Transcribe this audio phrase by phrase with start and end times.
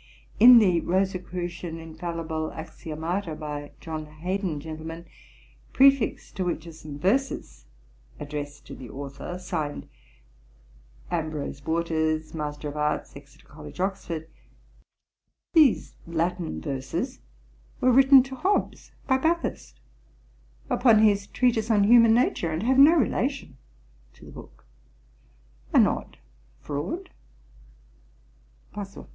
[0.40, 5.06] '_In The Rosicrucian infallible Axiomata, by John Heydon, Gent.,
[5.74, 7.66] prefixed to which are some verses
[8.18, 9.88] addressed to the authour, signed
[11.12, 11.52] Ambr.
[11.66, 12.54] Waters, A.M.
[12.54, 13.02] Coll.
[13.14, 13.38] Ex.
[13.78, 14.24] Oxon.
[15.54, 17.20] '_These Latin verses
[17.82, 19.80] were written to Hobbes by Bathurst,
[20.70, 23.58] upon his Treatise on Human Nature, and have no relation
[24.14, 24.64] to the book.
[25.74, 26.16] An odd
[26.64, 27.08] fraud_.'
[28.72, 29.10] BOSWELL.